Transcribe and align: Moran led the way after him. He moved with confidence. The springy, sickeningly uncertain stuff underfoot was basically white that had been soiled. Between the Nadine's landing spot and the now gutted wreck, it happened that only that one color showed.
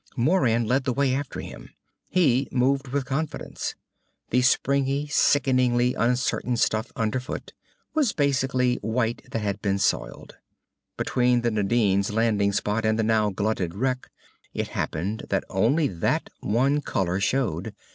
Moran 0.17 0.65
led 0.65 0.83
the 0.83 0.93
way 0.93 1.13
after 1.13 1.39
him. 1.41 1.69
He 2.09 2.47
moved 2.51 2.87
with 2.87 3.05
confidence. 3.05 3.75
The 4.31 4.41
springy, 4.41 5.05
sickeningly 5.05 5.93
uncertain 5.93 6.57
stuff 6.57 6.91
underfoot 6.95 7.53
was 7.93 8.11
basically 8.11 8.77
white 8.77 9.21
that 9.29 9.43
had 9.43 9.61
been 9.61 9.77
soiled. 9.77 10.37
Between 10.97 11.41
the 11.41 11.51
Nadine's 11.51 12.09
landing 12.09 12.51
spot 12.51 12.83
and 12.83 12.97
the 12.97 13.03
now 13.03 13.29
gutted 13.29 13.75
wreck, 13.75 14.09
it 14.55 14.69
happened 14.69 15.27
that 15.29 15.43
only 15.51 15.85
that 15.87 16.31
one 16.39 16.81
color 16.81 17.19
showed. 17.19 17.75